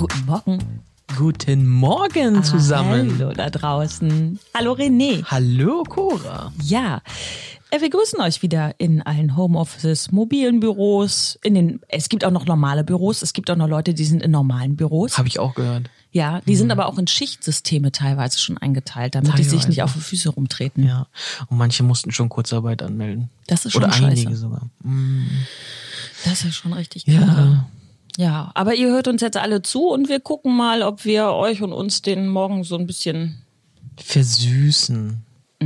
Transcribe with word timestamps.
Morgen. 0.00 0.58
Guten 1.16 1.66
Morgen 1.66 2.44
zusammen. 2.44 3.16
Hallo 3.18 3.32
da 3.32 3.48
draußen. 3.48 4.38
Hallo 4.54 4.72
René. 4.74 5.24
Hallo 5.24 5.84
Cora. 5.84 6.52
Ja, 6.62 7.00
äh, 7.70 7.80
wir 7.80 7.88
grüßen 7.88 8.20
euch 8.20 8.42
wieder 8.42 8.74
in 8.76 9.00
allen 9.00 9.36
Homeoffices, 9.38 10.12
mobilen 10.12 10.60
Büros. 10.60 11.38
In 11.42 11.54
den, 11.54 11.80
es 11.88 12.10
gibt 12.10 12.26
auch 12.26 12.30
noch 12.30 12.44
normale 12.44 12.84
Büros. 12.84 13.22
Es 13.22 13.32
gibt 13.32 13.50
auch 13.50 13.56
noch 13.56 13.68
Leute, 13.68 13.94
die 13.94 14.04
sind 14.04 14.22
in 14.22 14.30
normalen 14.32 14.76
Büros. 14.76 15.16
Habe 15.16 15.28
ich 15.28 15.38
auch 15.38 15.54
gehört. 15.54 15.88
Ja, 16.12 16.40
die 16.46 16.56
sind 16.56 16.70
aber 16.70 16.86
auch 16.86 16.98
in 16.98 17.06
Schichtsysteme 17.06 17.90
teilweise 17.90 18.38
schon 18.38 18.58
eingeteilt, 18.58 19.14
damit 19.14 19.32
die 19.38 19.44
sich 19.44 19.50
Teilweise. 19.52 19.68
nicht 19.68 19.82
auf 19.82 19.94
die 19.94 20.00
Füße 20.00 20.28
rumtreten. 20.28 20.84
Ja. 20.86 21.06
Und 21.48 21.56
manche 21.56 21.82
mussten 21.82 22.12
schon 22.12 22.28
Kurzarbeit 22.28 22.82
anmelden. 22.82 23.30
Das 23.46 23.64
ist 23.64 23.72
schon 23.72 23.84
Oder 23.84 23.92
scheiße. 23.92 24.06
einige 24.06 24.36
sogar. 24.36 24.68
Mm. 24.82 25.24
Das 26.24 26.44
ist 26.44 26.54
schon 26.56 26.74
richtig 26.74 27.06
kacke. 27.06 27.16
Ja. 27.18 27.66
Ja, 28.16 28.50
aber 28.54 28.74
ihr 28.74 28.88
hört 28.88 29.08
uns 29.08 29.20
jetzt 29.20 29.36
alle 29.36 29.60
zu 29.62 29.88
und 29.90 30.08
wir 30.08 30.20
gucken 30.20 30.56
mal, 30.56 30.82
ob 30.82 31.04
wir 31.04 31.26
euch 31.32 31.60
und 31.62 31.72
uns 31.72 32.00
den 32.02 32.28
Morgen 32.28 32.64
so 32.64 32.76
ein 32.76 32.86
bisschen 32.86 33.42
Versüßen. 33.98 35.22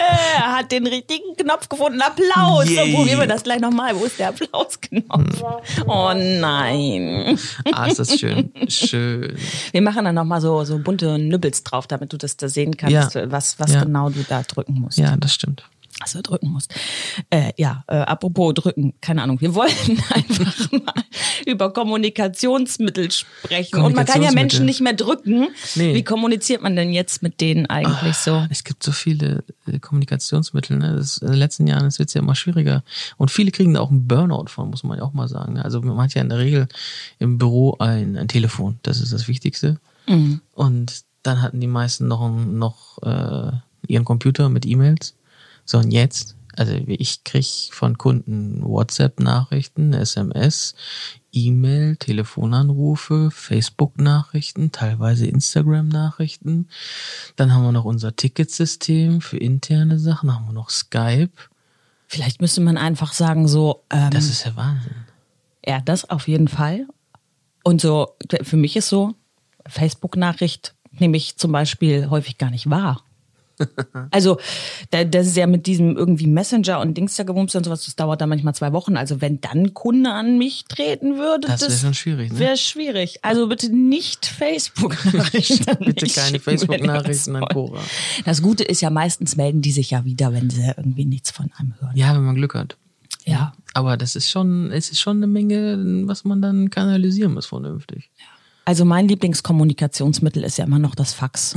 Er 0.00 0.56
hat 0.56 0.70
den 0.72 0.86
richtigen 0.86 1.36
Knopf 1.36 1.68
gefunden. 1.68 2.00
Applaus. 2.00 2.68
Yay. 2.68 2.90
So 2.92 2.96
probieren 2.96 3.20
wir 3.20 3.26
das 3.26 3.42
gleich 3.42 3.60
nochmal. 3.60 3.94
Wo 3.98 4.04
ist 4.04 4.18
der 4.18 4.28
Applausknopf? 4.30 5.42
Oh 5.86 6.12
nein. 6.14 7.38
Ah, 7.72 7.86
ist 7.86 7.98
das 7.98 8.18
schön. 8.18 8.52
schön. 8.68 9.36
Wir 9.72 9.82
machen 9.82 10.04
dann 10.04 10.14
nochmal 10.14 10.40
so, 10.40 10.64
so 10.64 10.78
bunte 10.78 11.18
Nübbels 11.18 11.62
drauf, 11.64 11.86
damit 11.86 12.12
du 12.12 12.16
das 12.16 12.36
da 12.36 12.48
sehen 12.48 12.76
kannst, 12.76 13.14
Ja. 13.14 13.30
was, 13.30 13.58
was 13.58 13.72
Ja. 13.72 13.84
genau 13.84 14.08
du 14.10 14.22
da 14.28 14.42
drücken 14.42 14.74
musst. 14.80 14.98
Ja, 14.98 15.16
das 15.16 15.34
stimmt. 15.34 15.64
Du 16.12 16.22
drücken 16.22 16.50
musst. 16.50 16.72
Äh, 17.30 17.52
ja, 17.56 17.84
äh, 17.88 17.96
apropos 17.96 18.54
drücken, 18.54 18.94
keine 19.00 19.22
Ahnung. 19.22 19.40
Wir 19.40 19.54
wollten 19.54 20.00
einfach 20.14 20.72
mal 20.72 20.94
über 21.44 21.72
Kommunikationsmittel 21.72 23.10
sprechen. 23.10 23.80
Und 23.80 23.96
man 23.96 24.06
kann 24.06 24.22
ja 24.22 24.28
Kommunikationsmittel. 24.28 24.34
Menschen 24.34 24.64
nicht 24.64 24.80
mehr 24.80 24.92
drücken. 24.92 25.48
Nee. 25.74 25.94
Wie 25.94 26.04
kommuniziert 26.04 26.62
man 26.62 26.76
denn 26.76 26.92
jetzt 26.92 27.22
mit 27.22 27.40
denen 27.40 27.66
eigentlich 27.66 28.16
so? 28.16 28.46
Es 28.48 28.64
gibt 28.64 28.82
so 28.82 28.92
viele 28.92 29.44
äh, 29.66 29.78
Kommunikationsmittel. 29.80 30.78
Ne? 30.78 30.96
Das, 30.96 31.18
in 31.18 31.28
den 31.28 31.36
letzten 31.36 31.66
Jahren 31.66 31.84
wird 31.84 32.08
es 32.08 32.14
ja 32.14 32.20
immer 32.20 32.36
schwieriger. 32.36 32.84
Und 33.16 33.30
viele 33.30 33.50
kriegen 33.50 33.74
da 33.74 33.80
auch 33.80 33.90
einen 33.90 34.06
Burnout 34.06 34.46
von, 34.48 34.70
muss 34.70 34.84
man 34.84 34.98
ja 34.98 35.04
auch 35.04 35.12
mal 35.12 35.28
sagen. 35.28 35.54
ne? 35.54 35.64
Also 35.64 35.80
man 35.82 35.98
hat 35.98 36.14
ja 36.14 36.22
in 36.22 36.28
der 36.28 36.38
Regel 36.38 36.68
im 37.18 37.38
Büro 37.38 37.76
ein, 37.80 38.16
ein 38.16 38.28
Telefon. 38.28 38.78
Das 38.82 39.00
ist 39.00 39.12
das 39.12 39.26
Wichtigste. 39.26 39.80
Mhm. 40.06 40.40
Und 40.54 41.02
dann 41.22 41.42
hatten 41.42 41.60
die 41.60 41.66
meisten 41.66 42.06
noch, 42.06 42.30
noch 42.30 43.02
äh, 43.02 43.52
ihren 43.86 44.04
Computer 44.04 44.48
mit 44.48 44.64
E-Mails. 44.64 45.14
So, 45.68 45.76
und 45.76 45.90
jetzt, 45.90 46.34
also 46.56 46.72
ich 46.86 47.24
krieg 47.24 47.44
von 47.72 47.98
Kunden 47.98 48.62
WhatsApp-Nachrichten, 48.64 49.92
SMS, 49.92 50.74
E-Mail, 51.30 51.96
Telefonanrufe, 51.96 53.30
Facebook-Nachrichten, 53.30 54.72
teilweise 54.72 55.26
Instagram-Nachrichten. 55.26 56.68
Dann 57.36 57.52
haben 57.52 57.64
wir 57.64 57.72
noch 57.72 57.84
unser 57.84 58.16
Ticketsystem 58.16 59.20
für 59.20 59.36
interne 59.36 59.98
Sachen, 59.98 60.34
haben 60.34 60.46
wir 60.46 60.54
noch 60.54 60.70
Skype. 60.70 61.36
Vielleicht 62.06 62.40
müsste 62.40 62.62
man 62.62 62.78
einfach 62.78 63.12
sagen 63.12 63.46
so, 63.46 63.84
ähm, 63.90 64.10
Das 64.10 64.30
ist 64.30 64.46
ja 64.46 64.56
Wahnsinn. 64.56 64.94
Ja, 65.66 65.82
das 65.82 66.08
auf 66.08 66.28
jeden 66.28 66.48
Fall. 66.48 66.86
Und 67.62 67.82
so, 67.82 68.16
für 68.40 68.56
mich 68.56 68.74
ist 68.74 68.88
so, 68.88 69.12
Facebook-Nachricht 69.66 70.74
nehme 70.92 71.18
ich 71.18 71.36
zum 71.36 71.52
Beispiel 71.52 72.08
häufig 72.08 72.38
gar 72.38 72.50
nicht 72.50 72.70
wahr. 72.70 73.04
Also, 74.10 74.38
da- 74.90 75.04
das 75.04 75.26
ist 75.26 75.36
ja 75.36 75.46
mit 75.46 75.66
diesem 75.66 75.96
irgendwie 75.96 76.26
Messenger 76.26 76.80
und 76.80 76.96
Dings 76.96 77.16
da 77.16 77.24
gewumst 77.24 77.54
und 77.56 77.64
sowas, 77.64 77.84
das 77.84 77.96
dauert 77.96 78.20
dann 78.20 78.28
manchmal 78.28 78.54
zwei 78.54 78.72
Wochen. 78.72 78.96
Also, 78.96 79.20
wenn 79.20 79.40
dann 79.40 79.74
Kunde 79.74 80.12
an 80.12 80.38
mich 80.38 80.64
treten 80.68 81.16
würde, 81.18 81.48
Das 81.48 81.62
wär 81.62 81.70
schon 81.70 81.94
schwierig, 81.94 82.32
ne? 82.32 82.38
Wäre 82.38 82.56
schwierig. 82.56 83.18
Also 83.22 83.48
bitte 83.48 83.74
nicht 83.74 84.26
Facebook-Nachrichten. 84.26 85.76
Bitte 85.84 86.06
keine 86.06 86.38
Facebook-Nachrichten 86.40 87.34
das 87.34 87.42
an. 87.42 87.48
Cora. 87.52 87.80
Das 88.24 88.42
Gute 88.42 88.64
ist 88.64 88.80
ja, 88.80 88.90
meistens 88.90 89.36
melden 89.36 89.62
die 89.62 89.72
sich 89.72 89.90
ja 89.90 90.04
wieder, 90.04 90.32
wenn 90.32 90.50
sie 90.50 90.62
irgendwie 90.76 91.04
nichts 91.04 91.30
von 91.30 91.50
einem 91.58 91.74
hören. 91.80 91.92
Ja, 91.96 92.14
wenn 92.14 92.24
man 92.24 92.34
Glück 92.36 92.54
hat. 92.54 92.76
Ja. 93.24 93.52
Aber 93.74 93.96
das 93.96 94.16
ist 94.16 94.30
schon, 94.30 94.72
es 94.72 94.90
ist 94.90 95.00
schon 95.00 95.18
eine 95.18 95.26
Menge, 95.26 95.78
was 96.06 96.24
man 96.24 96.40
dann 96.42 96.70
kanalisieren 96.70 97.34
muss 97.34 97.46
vernünftig. 97.46 98.10
Also 98.64 98.84
mein 98.84 99.08
Lieblingskommunikationsmittel 99.08 100.44
ist 100.44 100.58
ja 100.58 100.64
immer 100.64 100.78
noch 100.78 100.94
das 100.94 101.12
Fax. 101.12 101.54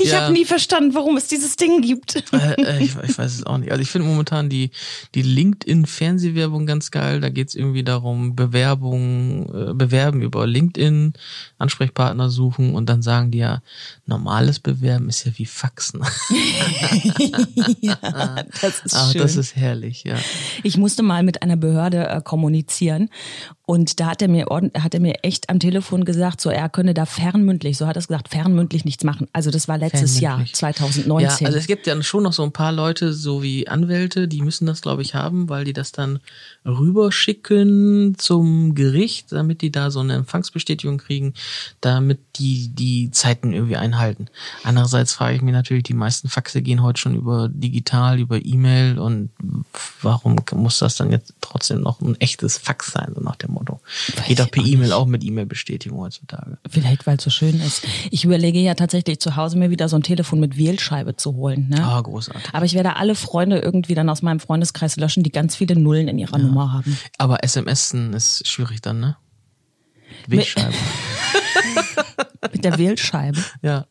Ich 0.00 0.10
Ja. 0.10 0.22
habe 0.22 0.32
nie 0.32 0.44
verstanden, 0.44 0.94
warum 0.94 1.16
es 1.16 1.26
dieses 1.28 1.56
Ding 1.56 1.82
gibt. 1.82 2.16
äh, 2.32 2.54
äh, 2.62 2.82
ich, 2.82 2.94
ich 3.02 3.18
weiß 3.18 3.34
es 3.34 3.44
auch 3.46 3.58
nicht. 3.58 3.70
Also 3.70 3.82
ich 3.82 3.90
finde 3.90 4.06
momentan 4.08 4.48
die, 4.48 4.70
die 5.14 5.22
LinkedIn-Fernsehwerbung 5.22 6.66
ganz 6.66 6.90
geil. 6.90 7.20
Da 7.20 7.28
geht's 7.28 7.54
irgendwie 7.54 7.84
darum, 7.84 8.34
Bewerbung, 8.36 9.48
äh, 9.70 9.74
bewerben 9.74 10.22
über 10.22 10.46
LinkedIn, 10.46 11.12
Ansprechpartner 11.58 12.30
suchen 12.30 12.74
und 12.74 12.88
dann 12.88 13.02
sagen 13.02 13.30
die 13.30 13.38
ja, 13.38 13.62
normales 14.06 14.58
Bewerben 14.60 15.08
ist 15.08 15.24
ja 15.24 15.32
wie 15.36 15.46
Faxen. 15.46 16.02
ja, 17.80 17.96
das 18.60 18.80
ist 18.84 18.94
Ach, 18.94 19.12
schön. 19.12 19.22
das 19.22 19.36
ist 19.36 19.56
herrlich, 19.56 20.04
ja. 20.04 20.16
ich 20.62 20.76
musste 20.76 21.02
mal 21.02 21.22
mit 21.22 21.42
einer 21.42 21.56
Behörde 21.56 22.08
äh, 22.08 22.20
kommunizieren 22.22 23.08
und 23.70 24.00
da 24.00 24.08
hat 24.08 24.20
er 24.20 24.26
mir 24.26 24.46
hat 24.46 24.94
er 24.94 25.00
mir 25.00 25.22
echt 25.22 25.48
am 25.48 25.60
Telefon 25.60 26.04
gesagt, 26.04 26.40
so 26.40 26.50
er 26.50 26.68
könne 26.68 26.92
da 26.92 27.06
fernmündlich, 27.06 27.78
so 27.78 27.86
hat 27.86 27.96
er 27.96 28.00
es 28.00 28.08
gesagt, 28.08 28.28
fernmündlich 28.28 28.84
nichts 28.84 29.04
machen. 29.04 29.28
Also 29.32 29.52
das 29.52 29.68
war 29.68 29.78
letztes 29.78 30.18
Jahr, 30.18 30.38
Fernmündlich. 30.38 30.56
2019. 30.56 31.44
Ja, 31.44 31.46
also 31.46 31.56
es 31.56 31.68
gibt 31.68 31.86
ja 31.86 32.02
schon 32.02 32.24
noch 32.24 32.32
so 32.32 32.42
ein 32.42 32.50
paar 32.50 32.72
Leute, 32.72 33.12
so 33.12 33.44
wie 33.44 33.68
Anwälte, 33.68 34.26
die 34.26 34.42
müssen 34.42 34.66
das, 34.66 34.80
glaube 34.80 35.02
ich, 35.02 35.14
haben, 35.14 35.48
weil 35.48 35.64
die 35.64 35.72
das 35.72 35.92
dann 35.92 36.18
rüberschicken 36.66 38.16
zum 38.18 38.74
Gericht, 38.74 39.30
damit 39.30 39.62
die 39.62 39.70
da 39.70 39.92
so 39.92 40.00
eine 40.00 40.14
Empfangsbestätigung 40.14 40.98
kriegen, 40.98 41.34
damit 41.80 42.18
die 42.40 42.70
die 42.74 43.12
Zeiten 43.12 43.52
irgendwie 43.52 43.76
einhalten. 43.76 44.26
Andererseits 44.64 45.12
frage 45.12 45.36
ich 45.36 45.42
mich 45.42 45.54
natürlich, 45.54 45.84
die 45.84 45.94
meisten 45.94 46.28
Faxe 46.28 46.60
gehen 46.60 46.82
heute 46.82 47.00
schon 47.00 47.14
über 47.14 47.48
digital, 47.48 48.18
über 48.18 48.44
E-Mail 48.44 48.98
und 48.98 49.30
warum 50.02 50.34
muss 50.54 50.80
das 50.80 50.96
dann 50.96 51.12
jetzt 51.12 51.34
trotzdem 51.40 51.82
noch 51.82 52.00
ein 52.00 52.20
echtes 52.20 52.58
Fax 52.58 52.90
sein, 52.90 53.12
so 53.14 53.20
nach 53.20 53.36
dem 53.36 53.52
Motto? 53.52 53.59
Weiß 53.68 54.26
Geht 54.26 54.38
doch 54.38 54.46
ich 54.46 54.50
per 54.52 54.62
auch 54.62 54.66
E-Mail 54.66 54.92
auch 54.92 55.06
mit 55.06 55.24
E-Mail-Bestätigung 55.24 55.98
heutzutage. 56.00 56.58
Vielleicht, 56.68 57.06
weil 57.06 57.16
es 57.16 57.24
so 57.24 57.30
schön 57.30 57.60
ist. 57.60 57.86
Ich 58.10 58.24
überlege 58.24 58.58
ja 58.58 58.74
tatsächlich 58.74 59.20
zu 59.20 59.36
Hause 59.36 59.58
mir 59.58 59.70
wieder 59.70 59.88
so 59.88 59.96
ein 59.96 60.02
Telefon 60.02 60.40
mit 60.40 60.56
Wählscheibe 60.56 61.16
zu 61.16 61.34
holen. 61.34 61.68
Ne? 61.68 61.84
Ah, 61.84 62.00
großartig. 62.00 62.50
Aber 62.52 62.64
ich 62.64 62.74
werde 62.74 62.96
alle 62.96 63.14
Freunde 63.14 63.58
irgendwie 63.58 63.94
dann 63.94 64.08
aus 64.08 64.22
meinem 64.22 64.40
Freundeskreis 64.40 64.96
löschen, 64.96 65.22
die 65.22 65.30
ganz 65.30 65.56
viele 65.56 65.76
Nullen 65.76 66.08
in 66.08 66.18
ihrer 66.18 66.38
Nummer 66.38 66.72
haben. 66.72 66.96
Aber 67.18 67.42
SMS 67.44 67.92
ist 67.92 68.46
schwierig 68.46 68.80
dann, 68.80 69.00
ne? 69.00 69.16
Wegscheibe. 70.26 70.74
Mit 72.52 72.64
der 72.64 72.78
Wählscheibe. 72.78 73.42
Ja. 73.62 73.86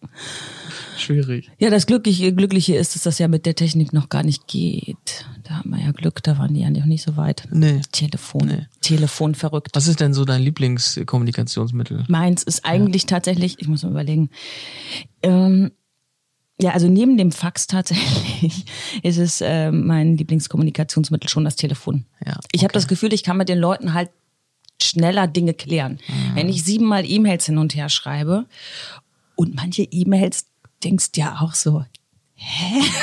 Schwierig. 0.97 1.49
Ja, 1.59 1.69
das 1.69 1.85
Glückliche, 1.85 2.33
Glückliche 2.33 2.75
ist, 2.75 2.95
dass 2.95 3.03
das 3.03 3.19
ja 3.19 3.27
mit 3.27 3.45
der 3.45 3.55
Technik 3.55 3.93
noch 3.93 4.09
gar 4.09 4.23
nicht 4.23 4.47
geht. 4.47 5.25
Da 5.49 5.55
haben 5.55 5.71
wir 5.71 5.79
ja 5.83 5.91
Glück, 5.91 6.21
da 6.21 6.37
waren 6.37 6.53
die 6.53 6.59
ja 6.59 6.69
noch 6.69 6.85
nicht 6.85 7.01
so 7.01 7.17
weit. 7.17 7.47
Nee. 7.49 7.81
Telefon. 7.91 8.47
Nee. 8.47 8.67
Telefon 8.81 9.33
verrückt. 9.33 9.71
Was 9.73 9.87
ist 9.87 9.99
denn 9.99 10.13
so 10.13 10.23
dein 10.23 10.43
Lieblingskommunikationsmittel? 10.43 12.05
Meins 12.07 12.43
ist 12.43 12.65
eigentlich 12.65 13.07
tatsächlich, 13.07 13.55
ich 13.57 13.67
muss 13.67 13.81
mal 13.81 13.89
überlegen, 13.89 14.29
ähm, 15.23 15.71
ja, 16.61 16.69
also 16.73 16.87
neben 16.87 17.17
dem 17.17 17.31
Fax 17.31 17.65
tatsächlich 17.65 18.65
ist 19.01 19.17
es 19.17 19.41
äh, 19.41 19.71
mein 19.71 20.17
Lieblingskommunikationsmittel 20.17 21.31
schon 21.31 21.45
das 21.45 21.55
Telefon. 21.55 22.05
Ja, 22.23 22.37
Ich 22.51 22.59
habe 22.61 22.65
okay. 22.65 22.73
das 22.73 22.87
Gefühl, 22.87 23.11
ich 23.11 23.23
kann 23.23 23.37
mit 23.37 23.49
den 23.49 23.57
Leuten 23.57 23.95
halt 23.95 24.11
schneller 24.79 25.25
Dinge 25.25 25.55
klären. 25.55 25.93
Mhm. 26.07 26.35
Wenn 26.35 26.49
ich 26.49 26.63
siebenmal 26.63 27.09
E-Mails 27.09 27.47
hin 27.47 27.57
und 27.57 27.73
her 27.73 27.89
schreibe 27.89 28.45
und 29.35 29.55
manche 29.55 29.81
E-Mails 29.81 30.45
denkst 30.83 31.09
ja 31.15 31.39
auch 31.41 31.55
so, 31.55 31.85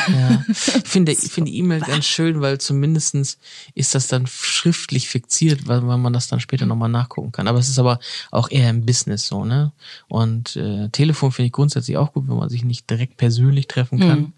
Ja. 0.09 0.45
Ich 0.49 0.57
finde, 0.85 1.13
ich 1.13 1.31
finde 1.31 1.51
E-Mail 1.51 1.81
ganz 1.81 2.05
schön, 2.05 2.41
weil 2.41 2.59
zumindestens 2.59 3.39
ist 3.75 3.95
das 3.95 4.09
dann 4.09 4.27
schriftlich 4.27 5.09
fixiert, 5.09 5.67
weil, 5.69 5.87
weil 5.87 5.99
man 5.99 6.13
das 6.13 6.29
dann 6.29 6.41
später 6.41 6.67
nochmal 6.67 6.89
nachgucken 6.89 7.33
kann. 7.33 7.49
Aber 7.49 7.59
es 7.59 7.69
ist 7.69 7.79
aber 7.79 7.99
auch 8.31 8.51
eher 8.51 8.71
im 8.71 8.85
Business 8.85 9.27
so, 9.27 9.45
ne? 9.45 9.73
Und 10.09 10.57
äh, 10.57 10.89
Telefon 10.91 11.33
finde 11.33 11.47
ich 11.47 11.53
grundsätzlich 11.53 11.97
auch 11.97 12.13
gut, 12.13 12.29
wenn 12.29 12.37
man 12.37 12.49
sich 12.49 12.65
nicht 12.65 12.91
direkt 12.91 13.17
persönlich 13.17 13.69
treffen 13.69 14.01
kann. 14.01 14.33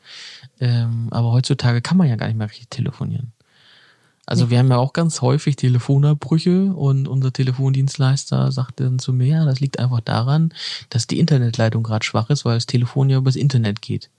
Ähm, 0.60 1.08
aber 1.10 1.32
heutzutage 1.32 1.80
kann 1.80 1.96
man 1.96 2.08
ja 2.08 2.16
gar 2.16 2.26
nicht 2.26 2.36
mehr 2.36 2.48
richtig 2.48 2.68
telefonieren. 2.68 3.32
Also 4.26 4.50
wir 4.50 4.58
haben 4.58 4.68
ja 4.68 4.76
auch 4.76 4.92
ganz 4.92 5.22
häufig 5.22 5.56
Telefonabbrüche 5.56 6.74
und 6.74 7.08
unser 7.08 7.32
Telefondienstleister 7.32 8.52
sagt 8.52 8.78
dann 8.78 8.98
zu 8.98 9.14
mir, 9.14 9.26
ja, 9.26 9.44
das 9.46 9.60
liegt 9.60 9.78
einfach 9.78 10.00
daran, 10.00 10.52
dass 10.90 11.06
die 11.06 11.18
Internetleitung 11.18 11.82
gerade 11.82 12.04
schwach 12.04 12.28
ist, 12.28 12.44
weil 12.44 12.56
das 12.56 12.66
Telefon 12.66 13.08
ja 13.08 13.16
übers 13.16 13.36
Internet 13.36 13.80
geht. 13.80 14.10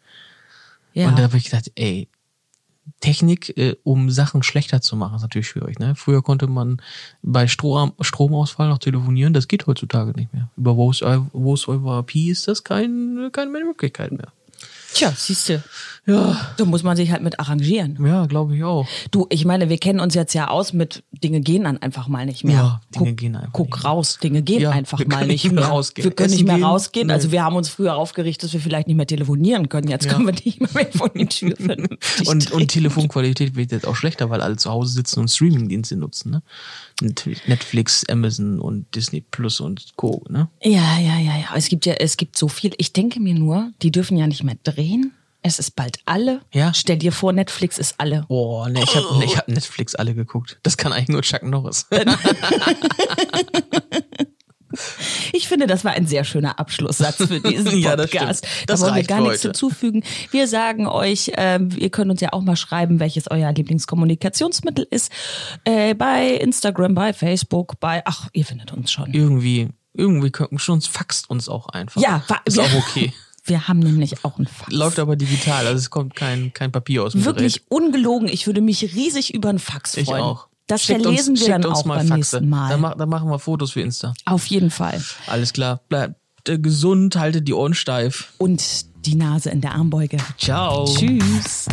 Ja. 0.93 1.09
Und 1.09 1.17
da 1.17 1.23
habe 1.23 1.37
ich 1.37 1.45
gedacht, 1.45 1.71
ey, 1.75 2.07
Technik, 2.99 3.57
äh, 3.57 3.75
um 3.83 4.09
Sachen 4.09 4.43
schlechter 4.43 4.81
zu 4.81 4.95
machen, 4.95 5.15
ist 5.15 5.21
natürlich 5.21 5.47
schwierig. 5.47 5.79
Ne? 5.79 5.95
Früher 5.95 6.21
konnte 6.21 6.47
man 6.47 6.81
bei 7.21 7.47
Strom, 7.47 7.93
Stromausfall 8.01 8.69
noch 8.69 8.79
telefonieren, 8.79 9.33
das 9.33 9.47
geht 9.47 9.67
heutzutage 9.67 10.11
nicht 10.11 10.33
mehr. 10.33 10.49
Über 10.57 10.75
Voice, 10.75 11.03
Voice 11.31 11.67
over 11.67 11.99
IP 11.99 12.15
ist 12.31 12.47
das 12.47 12.63
kein, 12.63 13.29
keine 13.31 13.51
Möglichkeit 13.51 14.11
mehr. 14.11 14.31
Tja, 14.93 15.13
siehst 15.15 15.49
du. 15.49 15.63
Ja, 16.09 16.37
Da 16.57 16.65
muss 16.65 16.83
man 16.83 16.97
sich 16.97 17.11
halt 17.11 17.21
mit 17.21 17.39
arrangieren. 17.39 17.97
ja, 18.05 18.25
glaube 18.25 18.55
ich 18.57 18.63
auch. 18.63 18.87
Du, 19.11 19.27
ich 19.29 19.45
meine, 19.45 19.69
wir 19.69 19.77
kennen 19.77 19.99
uns 19.99 20.13
jetzt 20.15 20.33
ja 20.33 20.47
aus 20.49 20.73
mit 20.73 21.03
Dinge 21.23 21.41
gehen 21.41 21.63
dann 21.65 21.77
einfach 21.81 22.07
mal 22.07 22.25
nicht 22.25 22.43
mehr. 22.43 22.55
Ja, 22.55 22.81
Dinge 22.95 23.09
guck, 23.11 23.17
gehen 23.17 23.35
einfach 23.35 23.53
Guck 23.53 23.75
mehr. 23.75 23.85
raus, 23.85 24.17
Dinge 24.21 24.41
gehen 24.41 24.61
Ja, 24.61 24.71
einfach 24.71 25.05
mal 25.05 25.27
nicht 25.27 25.45
mehr 25.45 25.53
mehr. 25.53 25.65
rausgehen. 25.65 26.03
Wir 26.05 26.11
können 26.11 26.27
Essen 26.27 26.35
nicht 26.37 26.45
mehr 26.47 26.55
gehen? 26.55 26.63
rausgehen. 26.65 27.07
Nee. 27.07 27.13
Also 27.13 27.31
wir 27.31 27.43
haben 27.43 27.55
uns 27.55 27.69
früher 27.69 27.95
aufgeregt, 27.95 28.43
dass 28.43 28.53
wir 28.53 28.59
vielleicht 28.59 28.87
nicht 28.87 28.97
mehr 28.97 29.07
telefonieren 29.07 29.69
können. 29.69 29.87
Jetzt 29.87 30.05
Ja. 30.05 30.13
können 30.13 30.25
wir 30.25 30.33
nicht 30.33 30.59
mehr 30.73 30.87
vor 30.91 31.09
die 31.09 31.25
Tür 31.25 31.55
vernünftig 31.55 32.27
Und, 32.27 32.51
und 32.51 32.67
Telefonqualität 32.69 33.55
wird 33.55 33.71
jetzt 33.71 33.85
auch 33.87 33.95
schlechter, 33.95 34.29
weil 34.29 34.41
alle 34.41 34.55
zu 34.57 34.69
Hause 34.71 34.93
sitzen 34.93 35.19
und 35.19 35.27
Streamingdienste 35.29 35.95
nutzen, 35.95 36.31
ne? 36.31 36.41
Netflix, 37.47 38.03
Amazon 38.09 38.59
und 38.59 38.93
Disney 38.95 39.21
Plus 39.21 39.59
und 39.59 39.93
Co. 39.95 40.23
Ne? 40.29 40.49
Ja, 40.63 40.99
ja, 40.99 41.17
ja, 41.17 41.37
ja. 41.37 41.45
Es 41.55 41.67
gibt 41.69 41.85
ja, 41.85 41.93
es 41.93 42.17
gibt 42.17 42.37
so 42.37 42.47
viel. 42.47 42.71
Ich 42.77 42.93
denke 42.93 43.19
mir 43.19 43.33
nur, 43.35 43.71
die 43.81 43.91
dürfen 43.91 44.17
ja 44.17 44.27
nicht 44.27 44.43
mehr 44.43 44.57
drehen. 44.63 45.13
Es 45.41 45.57
ist 45.57 45.75
bald 45.75 45.99
alle. 46.05 46.41
Ja. 46.53 46.73
Stell 46.73 46.97
dir 46.97 47.11
vor, 47.11 47.31
Netflix 47.31 47.77
ist 47.77 47.95
alle. 47.97 48.25
Boah, 48.27 48.67
ne, 48.69 48.83
ich 48.83 48.95
habe 48.95 49.23
ich 49.23 49.37
hab 49.37 49.47
Netflix 49.47 49.95
alle 49.95 50.13
geguckt. 50.13 50.59
Das 50.63 50.75
kann 50.75 50.91
eigentlich 50.91 51.09
nur 51.09 51.21
Chuck 51.21 51.43
Norris. 51.43 51.87
Ich 55.33 55.47
finde, 55.47 55.65
das 55.67 55.83
war 55.83 55.93
ein 55.93 56.05
sehr 56.05 56.23
schöner 56.23 56.59
Abschlusssatz 56.59 57.15
für 57.15 57.39
diesen 57.39 57.79
Ja, 57.81 57.95
das 57.95 58.11
Podcast. 58.11 58.47
Das 58.67 58.79
da 58.79 58.85
wollen 58.85 58.95
wir 58.97 59.03
gar 59.03 59.21
nichts 59.21 59.41
hinzufügen. 59.41 60.03
Wir 60.31 60.47
sagen 60.47 60.87
euch, 60.87 61.31
ähm, 61.35 61.69
ihr 61.75 61.89
könnt 61.89 62.11
uns 62.11 62.21
ja 62.21 62.33
auch 62.33 62.41
mal 62.41 62.55
schreiben, 62.55 62.99
welches 62.99 63.29
euer 63.31 63.51
Lieblingskommunikationsmittel 63.51 64.87
ist. 64.91 65.11
Äh, 65.63 65.95
bei 65.95 66.35
Instagram, 66.35 66.93
bei 66.93 67.13
Facebook, 67.13 67.79
bei, 67.79 68.03
ach, 68.05 68.29
ihr 68.33 68.45
findet 68.45 68.71
uns 68.71 68.91
schon. 68.91 69.11
irgendwie, 69.11 69.69
irgendwie 69.93 70.29
können 70.29 70.59
schon, 70.59 70.81
faxt 70.81 71.29
uns 71.29 71.49
auch 71.49 71.69
einfach. 71.69 72.01
Ja, 72.01 72.23
ist 72.45 72.59
auch 72.59 72.73
okay. 72.73 73.11
Wir 73.45 73.67
haben 73.67 73.79
nämlich 73.79 74.23
auch 74.25 74.37
ein 74.39 74.47
Fax. 74.47 74.71
Läuft 74.71 74.99
aber 74.99 75.15
digital, 75.15 75.65
also 75.67 75.77
es 75.77 75.89
kommt 75.89 76.15
kein, 76.15 76.53
kein 76.53 76.71
Papier 76.71 77.03
aus 77.03 77.13
dem 77.13 77.25
Wirklich 77.25 77.55
Gerät. 77.55 77.65
ungelogen. 77.69 78.27
Ich 78.27 78.45
würde 78.47 78.61
mich 78.61 78.81
riesig 78.95 79.33
über 79.33 79.49
ein 79.49 79.59
Fax 79.59 79.97
Ich 79.97 80.05
freuen. 80.05 80.21
auch. 80.23 80.47
Das 80.67 80.83
Schickt 80.83 81.01
verlesen 81.01 81.31
uns, 81.31 81.41
wir 81.41 81.47
dann 81.49 81.65
uns 81.65 81.79
auch 81.79 81.85
mal 81.85 81.95
beim 81.97 82.07
Faxe. 82.09 82.15
nächsten 82.37 82.49
Mal. 82.49 82.69
Dann, 82.69 82.97
dann 82.97 83.09
machen 83.09 83.29
wir 83.29 83.39
Fotos 83.39 83.71
für 83.71 83.81
Insta. 83.81 84.13
Auf 84.25 84.45
jeden 84.47 84.69
Fall. 84.69 85.03
Alles 85.27 85.51
klar. 85.53 85.81
Bleibt 85.89 86.15
äh, 86.47 86.59
gesund, 86.59 87.15
haltet 87.15 87.47
die 87.47 87.53
Ohren 87.53 87.73
steif. 87.73 88.33
Und 88.37 88.61
die 89.05 89.15
Nase 89.15 89.49
in 89.49 89.61
der 89.61 89.73
Armbeuge. 89.73 90.17
Ciao. 90.37 90.85
Tschüss. 90.85 91.67